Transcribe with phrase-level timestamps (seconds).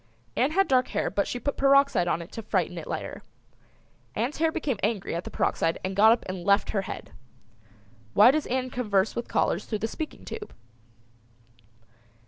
[0.35, 3.21] Ann had dark hair but she put peroxide on it to frighten it lighter.
[4.15, 7.11] Ann's hair became angry at the peroxide and got up and left her head.
[8.15, 10.55] Why does Ann converse with callers through the speaking tube?